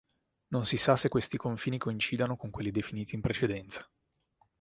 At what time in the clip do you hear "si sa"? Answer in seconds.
0.65-0.95